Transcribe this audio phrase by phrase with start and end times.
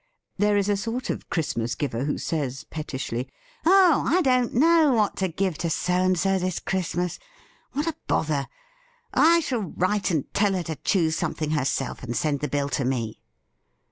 [0.39, 3.27] There is a sort of Christmas giver who says pet tishly:
[3.67, 4.03] "Oh!
[4.07, 7.19] I don't know what to give to So and So this Christmas!
[7.73, 8.47] What a bother!
[9.13, 12.83] I shall write and tell her to choose something herself, and send the bill to
[12.83, 13.21] me!"